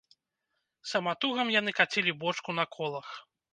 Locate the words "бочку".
2.25-2.59